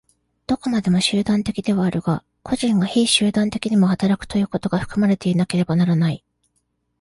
[0.47, 6.23] どこまでも集団的ではあるが、個人が非集団的にも働くということが含まれていなければならない。